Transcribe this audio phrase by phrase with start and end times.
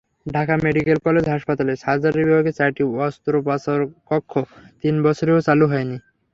[0.25, 4.33] Dhaka medical college হাসপাতালের surgery বিভাগের চারটি অস্ত্রোপচারকক্ষ
[4.81, 5.97] তিন বছরেও চালু হয়নি।